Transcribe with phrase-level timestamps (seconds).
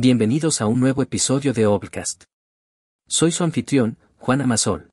[0.00, 2.22] Bienvenidos a un nuevo episodio de Obcast.
[3.08, 4.90] Soy su anfitrión, Juan Amasol.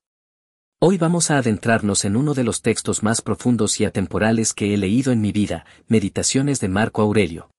[0.82, 4.78] Hoy vamos a adentrarnos en uno de los textos más profundos y atemporales que he
[4.78, 7.52] leído en mi vida, Meditaciones de Marco Aurelio.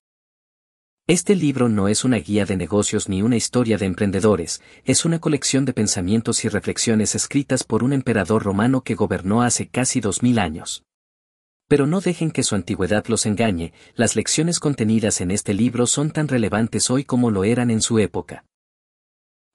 [1.06, 5.21] Este libro no es una guía de negocios ni una historia de emprendedores, es una
[5.21, 10.21] colección de pensamientos y reflexiones escritas por un emperador romano que gobernó hace casi dos
[10.21, 10.83] mil años.
[11.69, 16.11] Pero no dejen que su antigüedad los engañe, las lecciones contenidas en este libro son
[16.11, 18.45] tan relevantes hoy como lo eran en su época.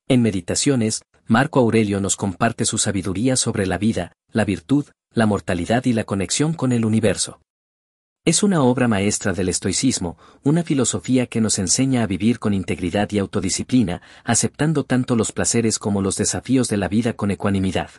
[0.07, 5.85] En Meditaciones, Marco Aurelio nos comparte su sabiduría sobre la vida, la virtud, la mortalidad
[5.85, 7.39] y la conexión con el universo.
[8.25, 13.09] Es una obra maestra del estoicismo, una filosofía que nos enseña a vivir con integridad
[13.11, 17.89] y autodisciplina, aceptando tanto los placeres como los desafíos de la vida con ecuanimidad.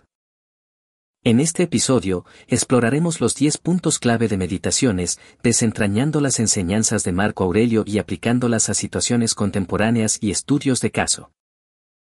[1.25, 7.45] En este episodio, exploraremos los 10 puntos clave de meditaciones, desentrañando las enseñanzas de Marco
[7.45, 11.31] Aurelio y aplicándolas a situaciones contemporáneas y estudios de caso.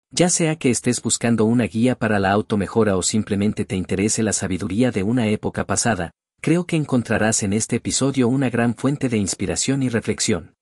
[0.09, 4.31] Ya sea que estés buscando una guía para la automejora o simplemente te interese la
[4.31, 9.17] sabiduría de una época pasada, creo que encontrarás en este episodio una gran fuente de
[9.17, 10.53] inspiración y reflexión.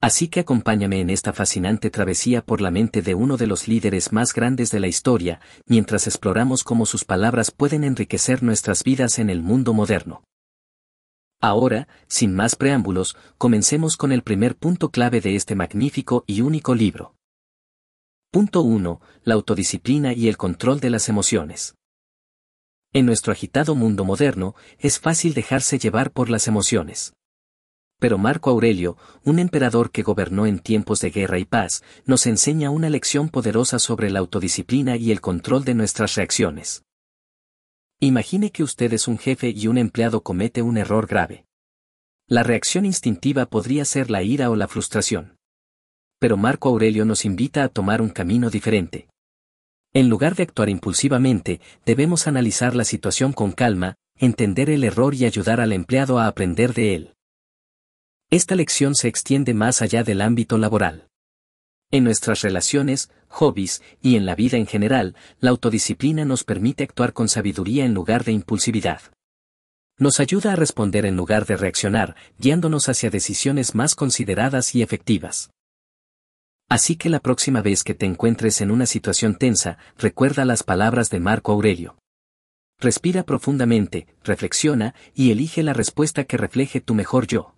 [0.00, 4.12] Así que acompáñame en esta fascinante travesía por la mente de uno de los líderes
[4.12, 9.28] más grandes de la historia, mientras exploramos cómo sus palabras pueden enriquecer nuestras vidas en
[9.28, 10.22] el mundo moderno.
[11.40, 16.76] Ahora, sin más preámbulos, comencemos con el primer punto clave de este magnífico y único
[16.76, 17.16] libro.
[18.30, 19.00] Punto 1.
[19.24, 21.74] La autodisciplina y el control de las emociones.
[22.92, 27.14] En nuestro agitado mundo moderno, es fácil dejarse llevar por las emociones.
[27.98, 32.70] Pero Marco Aurelio, un emperador que gobernó en tiempos de guerra y paz, nos enseña
[32.70, 36.84] una lección poderosa sobre la autodisciplina y el control de nuestras reacciones.
[37.98, 41.46] Imagine que usted es un jefe y un empleado comete un error grave.
[42.28, 45.36] La reacción instintiva podría ser la ira o la frustración.
[46.20, 49.08] Pero Marco Aurelio nos invita a tomar un camino diferente.
[49.92, 55.24] En lugar de actuar impulsivamente, debemos analizar la situación con calma, entender el error y
[55.24, 57.14] ayudar al empleado a aprender de él.
[58.30, 61.08] Esta lección se extiende más allá del ámbito laboral.
[61.90, 67.14] En nuestras relaciones, hobbies y en la vida en general, la autodisciplina nos permite actuar
[67.14, 69.00] con sabiduría en lugar de impulsividad.
[69.96, 75.50] Nos ayuda a responder en lugar de reaccionar, guiándonos hacia decisiones más consideradas y efectivas.
[76.68, 81.08] Así que la próxima vez que te encuentres en una situación tensa, recuerda las palabras
[81.08, 81.96] de Marco Aurelio.
[82.78, 87.57] Respira profundamente, reflexiona y elige la respuesta que refleje tu mejor yo.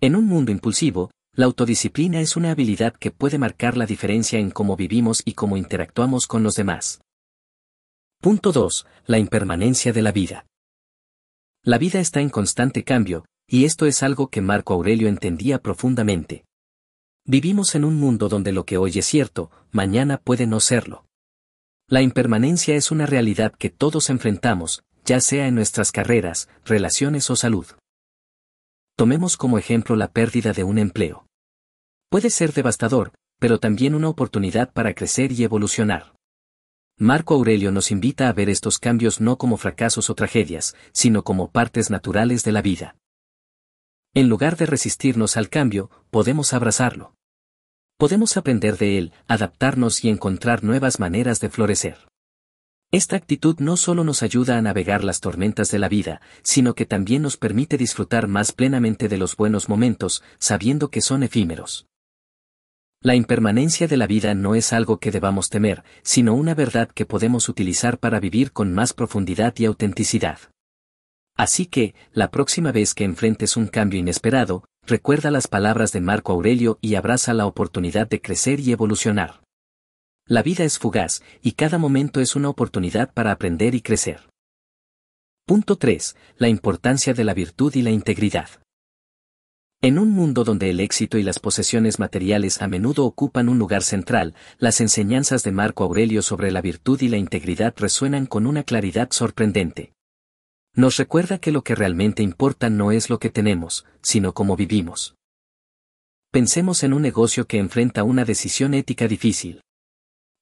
[0.00, 4.50] En un mundo impulsivo, la autodisciplina es una habilidad que puede marcar la diferencia en
[4.50, 7.00] cómo vivimos y cómo interactuamos con los demás.
[8.20, 8.86] Punto 2.
[9.06, 10.44] La impermanencia de la vida.
[11.62, 16.44] La vida está en constante cambio, y esto es algo que Marco Aurelio entendía profundamente.
[17.24, 21.06] Vivimos en un mundo donde lo que hoy es cierto, mañana puede no serlo.
[21.88, 27.36] La impermanencia es una realidad que todos enfrentamos, ya sea en nuestras carreras, relaciones o
[27.36, 27.66] salud.
[28.96, 31.26] Tomemos como ejemplo la pérdida de un empleo.
[32.08, 36.14] Puede ser devastador, pero también una oportunidad para crecer y evolucionar.
[36.98, 41.50] Marco Aurelio nos invita a ver estos cambios no como fracasos o tragedias, sino como
[41.50, 42.96] partes naturales de la vida.
[44.14, 47.14] En lugar de resistirnos al cambio, podemos abrazarlo.
[47.98, 51.98] Podemos aprender de él, adaptarnos y encontrar nuevas maneras de florecer.
[52.92, 56.86] Esta actitud no solo nos ayuda a navegar las tormentas de la vida, sino que
[56.86, 61.86] también nos permite disfrutar más plenamente de los buenos momentos, sabiendo que son efímeros.
[63.02, 67.06] La impermanencia de la vida no es algo que debamos temer, sino una verdad que
[67.06, 70.38] podemos utilizar para vivir con más profundidad y autenticidad.
[71.36, 76.32] Así que, la próxima vez que enfrentes un cambio inesperado, recuerda las palabras de Marco
[76.32, 79.45] Aurelio y abraza la oportunidad de crecer y evolucionar.
[80.28, 84.28] La vida es fugaz, y cada momento es una oportunidad para aprender y crecer.
[85.46, 86.16] Punto 3.
[86.36, 88.48] La importancia de la virtud y la integridad.
[89.80, 93.84] En un mundo donde el éxito y las posesiones materiales a menudo ocupan un lugar
[93.84, 98.64] central, las enseñanzas de Marco Aurelio sobre la virtud y la integridad resuenan con una
[98.64, 99.92] claridad sorprendente.
[100.74, 105.14] Nos recuerda que lo que realmente importa no es lo que tenemos, sino cómo vivimos.
[106.32, 109.60] Pensemos en un negocio que enfrenta una decisión ética difícil.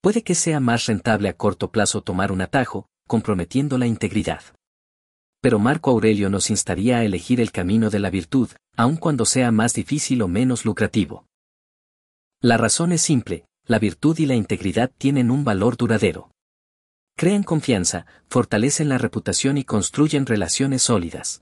[0.04, 4.42] Puede que sea más rentable a corto plazo tomar un atajo, comprometiendo la integridad.
[5.40, 9.50] Pero Marco Aurelio nos instaría a elegir el camino de la virtud, aun cuando sea
[9.50, 11.24] más difícil o menos lucrativo.
[12.42, 16.30] La razón es simple, la virtud y la integridad tienen un valor duradero.
[17.16, 21.40] Crean confianza, fortalecen la reputación y construyen relaciones sólidas.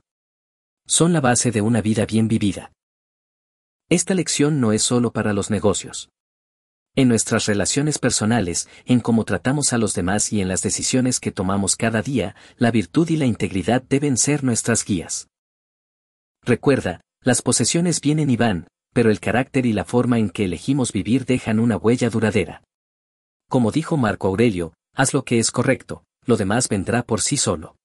[0.87, 2.71] Son la base de una vida bien vivida.
[3.89, 6.13] Esta lección no es solo para los negocios.
[6.95, 11.31] En nuestras relaciones personales, en cómo tratamos a los demás y en las decisiones que
[11.31, 15.27] tomamos cada día, la virtud y la integridad deben ser nuestras guías.
[16.43, 20.91] Recuerda, las posesiones vienen y van, pero el carácter y la forma en que elegimos
[20.91, 22.63] vivir dejan una huella duradera.
[23.49, 27.75] Como dijo Marco Aurelio, haz lo que es correcto, lo demás vendrá por sí solo.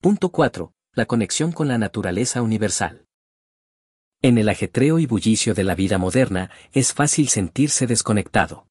[0.00, 0.72] Punto 4.
[0.94, 3.04] La conexión con la naturaleza universal.
[4.24, 8.68] En el ajetreo y bullicio de la vida moderna, es fácil sentirse desconectado.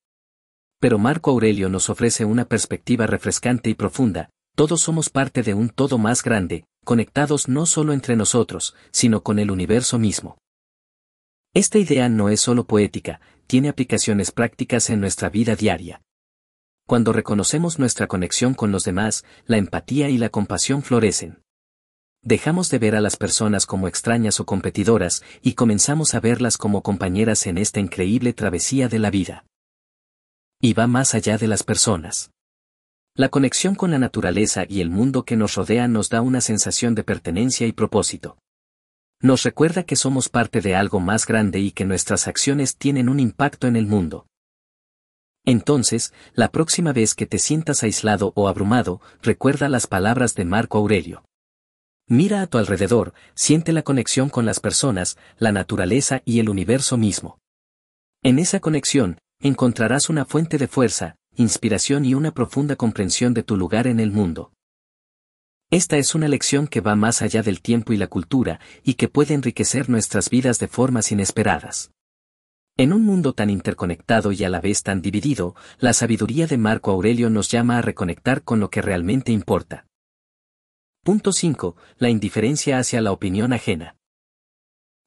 [0.79, 5.67] Pero Marco Aurelio nos ofrece una perspectiva refrescante y profunda, todos somos parte de un
[5.67, 10.37] todo más grande, conectados no solo entre nosotros, sino con el universo mismo.
[11.53, 16.01] Esta idea no es solo poética, tiene aplicaciones prácticas en nuestra vida diaria.
[16.87, 21.40] Cuando reconocemos nuestra conexión con los demás, la empatía y la compasión florecen.
[22.23, 26.83] Dejamos de ver a las personas como extrañas o competidoras y comenzamos a verlas como
[26.83, 29.45] compañeras en esta increíble travesía de la vida.
[30.61, 32.29] Y va más allá de las personas.
[33.15, 36.93] La conexión con la naturaleza y el mundo que nos rodea nos da una sensación
[36.93, 38.37] de pertenencia y propósito.
[39.19, 43.19] Nos recuerda que somos parte de algo más grande y que nuestras acciones tienen un
[43.19, 44.27] impacto en el mundo.
[45.43, 50.77] Entonces, la próxima vez que te sientas aislado o abrumado, recuerda las palabras de Marco
[50.77, 51.23] Aurelio.
[52.11, 56.97] Mira a tu alrededor, siente la conexión con las personas, la naturaleza y el universo
[56.97, 57.39] mismo.
[58.21, 63.55] En esa conexión, encontrarás una fuente de fuerza, inspiración y una profunda comprensión de tu
[63.55, 64.51] lugar en el mundo.
[65.69, 69.07] Esta es una lección que va más allá del tiempo y la cultura, y que
[69.07, 71.91] puede enriquecer nuestras vidas de formas inesperadas.
[72.75, 76.91] En un mundo tan interconectado y a la vez tan dividido, la sabiduría de Marco
[76.91, 79.85] Aurelio nos llama a reconectar con lo que realmente importa.
[81.03, 81.75] Punto 5.
[81.97, 83.95] La indiferencia hacia la opinión ajena.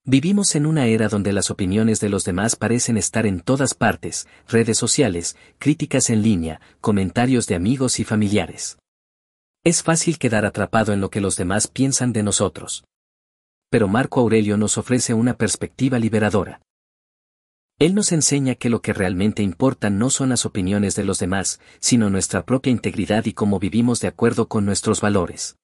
[0.05, 4.27] Vivimos en una era donde las opiniones de los demás parecen estar en todas partes,
[4.49, 8.77] redes sociales, críticas en línea, comentarios de amigos y familiares.
[9.63, 12.85] Es fácil quedar atrapado en lo que los demás piensan de nosotros.
[13.71, 16.61] Pero Marco Aurelio nos ofrece una perspectiva liberadora.
[17.79, 21.61] Él nos enseña que lo que realmente importa no son las opiniones de los demás,
[21.79, 25.57] sino nuestra propia integridad y cómo vivimos de acuerdo con nuestros valores.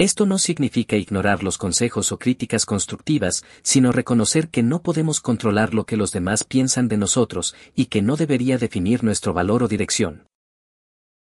[0.00, 5.74] Esto no significa ignorar los consejos o críticas constructivas, sino reconocer que no podemos controlar
[5.74, 9.68] lo que los demás piensan de nosotros y que no debería definir nuestro valor o
[9.68, 10.26] dirección.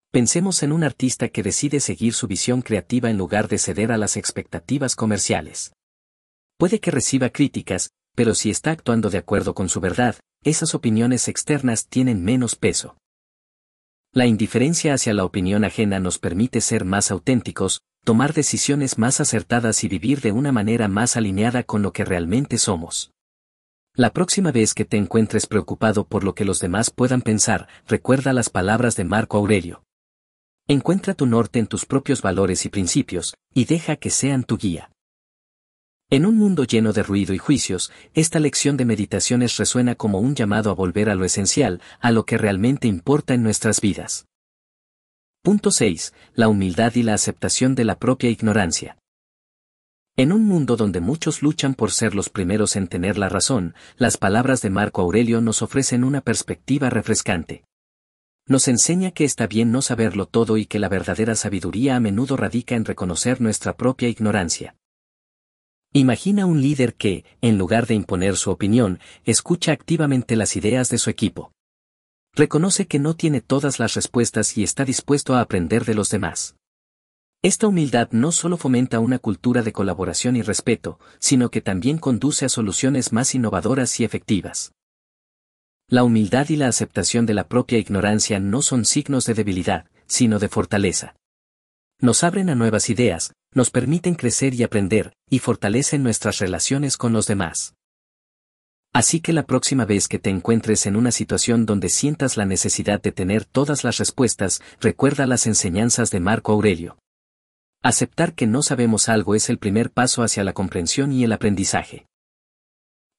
[0.10, 3.98] Pensemos en un artista que decide seguir su visión creativa en lugar de ceder a
[3.98, 5.74] las expectativas comerciales.
[6.58, 10.16] Puede que reciba críticas, pero si está actuando de acuerdo con su verdad,
[10.46, 12.96] esas opiniones externas tienen menos peso.
[14.14, 19.86] La indiferencia hacia la opinión ajena nos permite ser más auténticos, tomar decisiones más acertadas
[19.86, 23.14] y vivir de una manera más alineada con lo que realmente somos.
[23.96, 28.34] La próxima vez que te encuentres preocupado por lo que los demás puedan pensar, recuerda
[28.34, 29.86] las palabras de Marco Aurelio.
[30.68, 34.91] Encuentra tu norte en tus propios valores y principios, y deja que sean tu guía.
[36.14, 40.36] En un mundo lleno de ruido y juicios, esta lección de meditaciones resuena como un
[40.36, 44.26] llamado a volver a lo esencial, a lo que realmente importa en nuestras vidas.
[45.42, 46.14] Punto 6.
[46.34, 48.98] La humildad y la aceptación de la propia ignorancia.
[50.18, 54.18] En un mundo donde muchos luchan por ser los primeros en tener la razón, las
[54.18, 57.64] palabras de Marco Aurelio nos ofrecen una perspectiva refrescante.
[58.46, 62.36] Nos enseña que está bien no saberlo todo y que la verdadera sabiduría a menudo
[62.36, 64.76] radica en reconocer nuestra propia ignorancia.
[65.94, 70.98] Imagina un líder que, en lugar de imponer su opinión, escucha activamente las ideas de
[70.98, 71.52] su equipo.
[72.34, 76.56] Reconoce que no tiene todas las respuestas y está dispuesto a aprender de los demás.
[77.44, 82.46] Esta humildad no solo fomenta una cultura de colaboración y respeto, sino que también conduce
[82.46, 84.72] a soluciones más innovadoras y efectivas.
[85.90, 90.40] La humildad y la aceptación de la propia ignorancia no son signos de debilidad, sino
[90.40, 91.16] de fortaleza.
[92.00, 97.14] Nos abren a nuevas ideas, nos permiten crecer y aprender, y fortalecen nuestras relaciones con
[97.14, 97.76] los demás.
[98.94, 103.02] Así que la próxima vez que te encuentres en una situación donde sientas la necesidad
[103.02, 106.98] de tener todas las respuestas, recuerda las enseñanzas de Marco Aurelio.
[107.82, 112.06] Aceptar que no sabemos algo es el primer paso hacia la comprensión y el aprendizaje.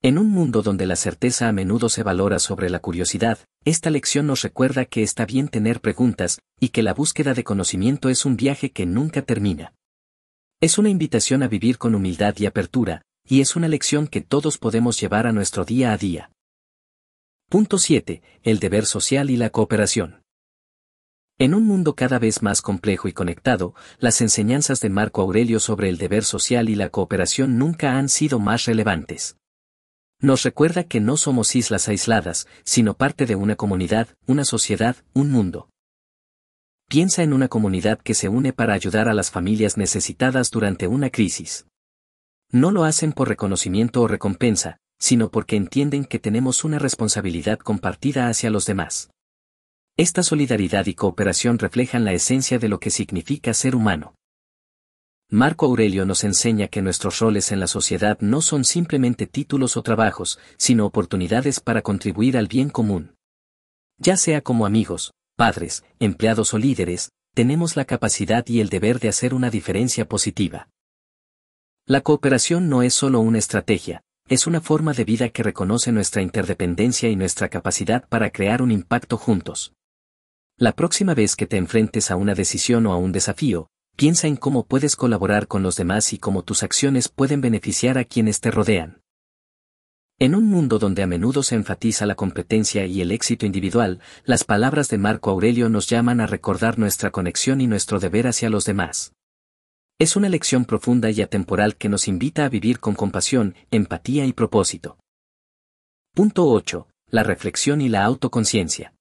[0.03, 4.27] En un mundo donde la certeza a menudo se valora sobre la curiosidad, esta lección
[4.27, 8.37] nos recuerda que está bien tener preguntas, y que la búsqueda de conocimiento es un
[8.37, 9.73] viaje que nunca termina.
[10.63, 14.59] Es una invitación a vivir con humildad y apertura, y es una lección que todos
[14.59, 16.31] podemos llevar a nuestro día a día.
[17.49, 18.23] Punto 7.
[18.45, 20.23] El deber social y la cooperación.
[21.37, 25.89] En un mundo cada vez más complejo y conectado, las enseñanzas de Marco Aurelio sobre
[25.89, 29.39] el deber social y la cooperación nunca han sido más relevantes.
[30.21, 35.33] Nos recuerda que no somos islas aisladas, sino parte de una comunidad, una sociedad, un
[35.33, 35.72] mundo.
[36.93, 41.09] Piensa en una comunidad que se une para ayudar a las familias necesitadas durante una
[41.09, 41.65] crisis.
[42.51, 48.29] No lo hacen por reconocimiento o recompensa, sino porque entienden que tenemos una responsabilidad compartida
[48.29, 49.09] hacia los demás.
[49.97, 54.15] Esta solidaridad y cooperación reflejan la esencia de lo que significa ser humano.
[55.31, 59.83] Marco Aurelio nos enseña que nuestros roles en la sociedad no son simplemente títulos o
[59.83, 63.15] trabajos, sino oportunidades para contribuir al bien común.
[63.97, 69.09] Ya sea como amigos, padres, empleados o líderes, tenemos la capacidad y el deber de
[69.09, 70.69] hacer una diferencia positiva.
[71.85, 76.23] La cooperación no es solo una estrategia, es una forma de vida que reconoce nuestra
[76.23, 79.73] interdependencia y nuestra capacidad para crear un impacto juntos.
[80.59, 84.37] La próxima vez que te enfrentes a una decisión o a un desafío, Piensa en
[84.37, 88.51] cómo puedes colaborar con los demás y cómo tus acciones pueden beneficiar a quienes te
[88.51, 89.02] rodean.
[90.23, 94.45] En un mundo donde a menudo se enfatiza la competencia y el éxito individual, las
[94.45, 98.65] palabras de Marco Aurelio nos llaman a recordar nuestra conexión y nuestro deber hacia los
[98.65, 99.15] demás.
[99.99, 104.33] Es una lección profunda y atemporal que nos invita a vivir con compasión, empatía y
[104.33, 104.97] propósito.
[106.15, 106.87] Punto 8.
[107.11, 108.95] La reflexión y la autoconciencia.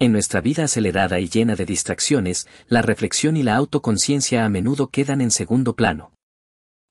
[0.00, 4.88] En nuestra vida acelerada y llena de distracciones, la reflexión y la autoconciencia a menudo
[4.88, 6.10] quedan en segundo plano.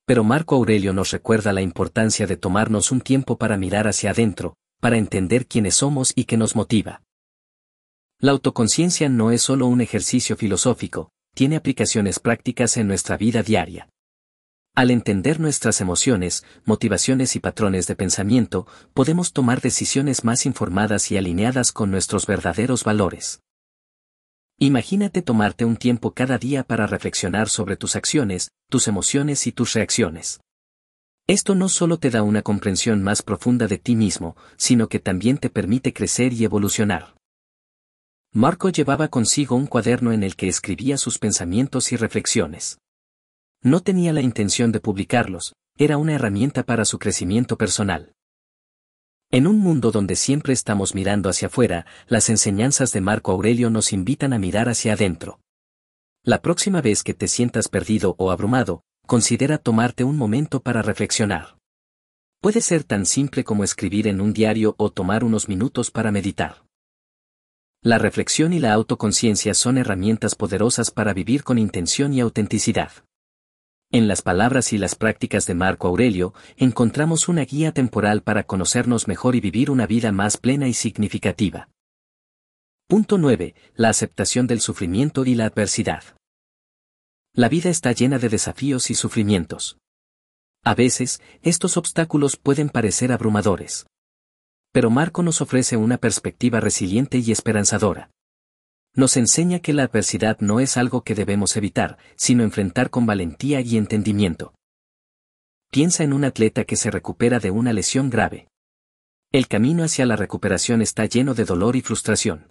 [0.09, 4.55] Pero Marco Aurelio nos recuerda la importancia de tomarnos un tiempo para mirar hacia adentro,
[4.81, 7.03] para entender quiénes somos y qué nos motiva.
[8.17, 13.87] La autoconciencia no es solo un ejercicio filosófico, tiene aplicaciones prácticas en nuestra vida diaria.
[14.73, 21.17] Al entender nuestras emociones, motivaciones y patrones de pensamiento, podemos tomar decisiones más informadas y
[21.17, 23.41] alineadas con nuestros verdaderos valores.
[24.61, 29.71] Imagínate tomarte un tiempo cada día para reflexionar sobre tus acciones, tus emociones y tus
[29.71, 30.41] reacciones.
[31.27, 35.37] Esto no solo te da una comprensión más profunda de ti mismo, sino que también
[35.37, 37.15] te permite crecer y evolucionar.
[38.33, 42.79] Marco llevaba consigo un cuaderno en el que escribía sus pensamientos y reflexiones.
[43.63, 48.11] No tenía la intención de publicarlos, era una herramienta para su crecimiento personal.
[49.31, 53.93] En un mundo donde siempre estamos mirando hacia afuera, las enseñanzas de Marco Aurelio nos
[53.93, 55.39] invitan a mirar hacia adentro.
[56.24, 61.59] La próxima vez que te sientas perdido o abrumado, considera tomarte un momento para reflexionar.
[62.41, 66.63] Puede ser tan simple como escribir en un diario o tomar unos minutos para meditar.
[67.83, 72.91] La reflexión y la autoconciencia son herramientas poderosas para vivir con intención y autenticidad.
[73.91, 79.08] En las palabras y las prácticas de Marco Aurelio, encontramos una guía temporal para conocernos
[79.08, 81.69] mejor y vivir una vida más plena y significativa.
[82.88, 83.55] Punto 9.
[83.74, 86.03] La aceptación del sufrimiento y la adversidad.
[87.34, 89.79] La vida está llena de desafíos y sufrimientos.
[90.63, 93.88] A veces, estos obstáculos pueden parecer abrumadores.
[94.72, 98.12] Pero Marco nos ofrece una perspectiva resiliente y esperanzadora
[98.96, 103.62] nos enseña que la adversidad no es algo que debemos evitar, sino enfrentar con valentía
[103.62, 104.53] y entendimiento.
[105.72, 108.48] Piensa en un atleta que se recupera de una lesión grave.
[109.31, 112.50] El camino hacia la recuperación está lleno de dolor y frustración.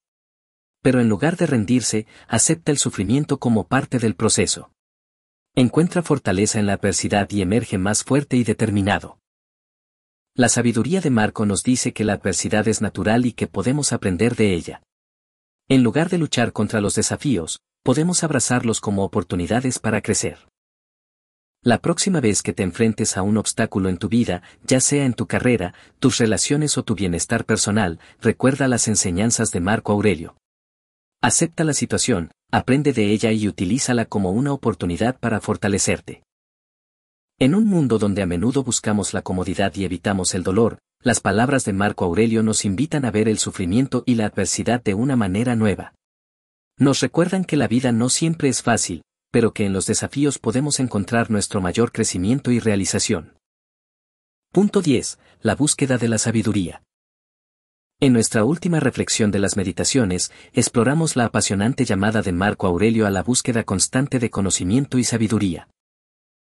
[0.80, 4.70] Pero en lugar de rendirse, acepta el sufrimiento como parte del proceso.
[5.56, 9.18] Encuentra fortaleza en la adversidad y emerge más fuerte y determinado.
[10.34, 14.36] La sabiduría de Marco nos dice que la adversidad es natural y que podemos aprender
[14.36, 14.82] de ella.
[15.70, 20.48] En lugar de luchar contra los desafíos, podemos abrazarlos como oportunidades para crecer.
[21.62, 25.12] La próxima vez que te enfrentes a un obstáculo en tu vida, ya sea en
[25.12, 30.38] tu carrera, tus relaciones o tu bienestar personal, recuerda las enseñanzas de Marco Aurelio.
[31.20, 36.22] Acepta la situación, aprende de ella y utilízala como una oportunidad para fortalecerte.
[37.38, 41.64] En un mundo donde a menudo buscamos la comodidad y evitamos el dolor, las palabras
[41.64, 45.54] de Marco Aurelio nos invitan a ver el sufrimiento y la adversidad de una manera
[45.54, 45.94] nueva.
[46.76, 50.80] Nos recuerdan que la vida no siempre es fácil, pero que en los desafíos podemos
[50.80, 53.36] encontrar nuestro mayor crecimiento y realización.
[54.52, 55.18] Punto 10.
[55.42, 56.82] La búsqueda de la sabiduría.
[58.00, 63.10] En nuestra última reflexión de las meditaciones, exploramos la apasionante llamada de Marco Aurelio a
[63.10, 65.68] la búsqueda constante de conocimiento y sabiduría.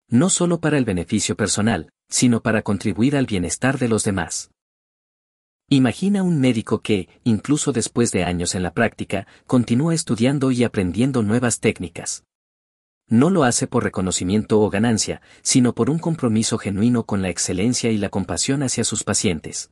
[0.08, 4.50] No solo para el beneficio personal, sino para contribuir al bienestar de los demás.
[5.68, 11.22] Imagina un médico que, incluso después de años en la práctica, continúa estudiando y aprendiendo
[11.22, 12.24] nuevas técnicas.
[13.08, 17.90] No lo hace por reconocimiento o ganancia, sino por un compromiso genuino con la excelencia
[17.90, 19.70] y la compasión hacia sus pacientes.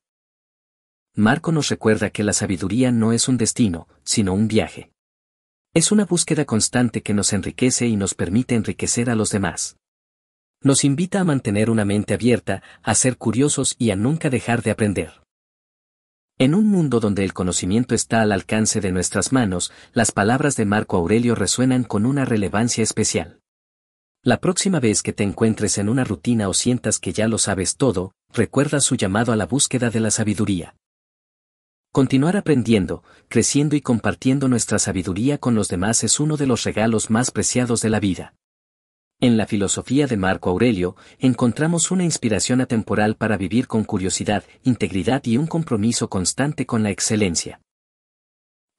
[1.15, 4.93] Marco nos recuerda que la sabiduría no es un destino, sino un viaje.
[5.75, 9.77] Es una búsqueda constante que nos enriquece y nos permite enriquecer a los demás.
[10.65, 14.71] Nos invita a mantener una mente abierta, a ser curiosos y a nunca dejar de
[14.71, 15.23] aprender.
[16.39, 20.65] En un mundo donde el conocimiento está al alcance de nuestras manos, las palabras de
[20.65, 23.41] Marco Aurelio resuenan con una relevancia especial.
[24.23, 27.77] La próxima vez que te encuentres en una rutina o sientas que ya lo sabes
[27.77, 30.77] todo, recuerda su llamado a la búsqueda de la sabiduría.
[31.91, 37.11] Continuar aprendiendo, creciendo y compartiendo nuestra sabiduría con los demás es uno de los regalos
[37.11, 38.35] más preciados de la vida.
[39.23, 45.25] En la filosofía de Marco Aurelio, encontramos una inspiración atemporal para vivir con curiosidad, integridad
[45.27, 47.61] y un compromiso constante con la excelencia.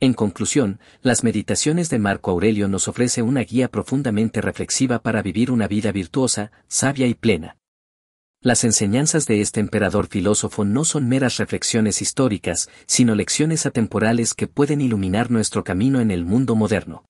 [0.01, 5.49] En conclusión, las meditaciones de Marco Aurelio nos ofrece una guía profundamente reflexiva para vivir
[5.49, 7.55] una vida virtuosa, sabia y plena.
[8.41, 14.47] Las enseñanzas de este emperador filósofo no son meras reflexiones históricas, sino lecciones atemporales que
[14.47, 17.05] pueden iluminar nuestro camino en el mundo moderno.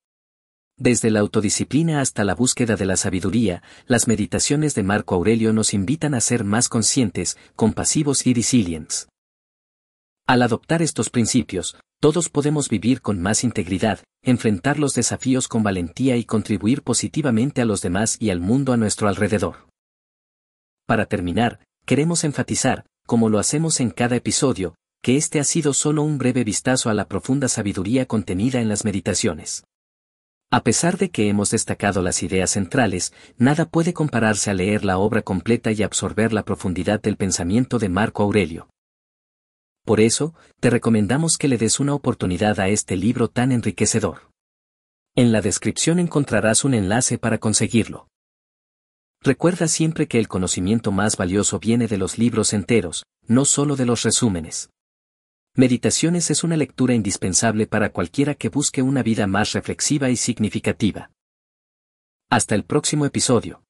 [0.76, 5.72] Desde la autodisciplina hasta la búsqueda de la sabiduría, las meditaciones de Marco Aurelio nos
[5.72, 9.08] invitan a ser más conscientes, compasivos y resilientes.
[10.26, 16.16] Al adoptar estos principios, todos podemos vivir con más integridad, enfrentar los desafíos con valentía
[16.16, 19.68] y contribuir positivamente a los demás y al mundo a nuestro alrededor.
[20.86, 26.02] Para terminar, queremos enfatizar, como lo hacemos en cada episodio, que este ha sido solo
[26.02, 29.64] un breve vistazo a la profunda sabiduría contenida en las meditaciones.
[30.50, 34.98] A pesar de que hemos destacado las ideas centrales, nada puede compararse a leer la
[34.98, 38.68] obra completa y absorber la profundidad del pensamiento de Marco Aurelio.
[39.84, 44.30] Por eso, te recomendamos que le des una oportunidad a este libro tan enriquecedor.
[45.14, 48.08] En la descripción encontrarás un enlace para conseguirlo.
[49.22, 53.86] Recuerda siempre que el conocimiento más valioso viene de los libros enteros, no solo de
[53.86, 54.70] los resúmenes.
[55.56, 61.12] Meditaciones es una lectura indispensable para cualquiera que busque una vida más reflexiva y significativa.
[62.28, 63.62] Hasta el próximo episodio.